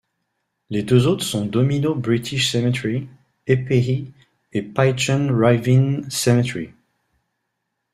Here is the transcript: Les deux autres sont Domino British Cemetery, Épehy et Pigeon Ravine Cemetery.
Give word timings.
Les 0.71 0.81
deux 0.81 1.05
autres 1.05 1.23
sont 1.23 1.45
Domino 1.45 1.93
British 1.93 2.49
Cemetery, 2.51 3.07
Épehy 3.45 4.11
et 4.51 4.63
Pigeon 4.63 5.29
Ravine 5.37 6.09
Cemetery. 6.09 6.73